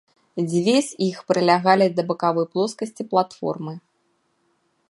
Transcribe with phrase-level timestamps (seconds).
[0.51, 3.73] Дзве з іх прылягалі да бакавой плоскасці платформы.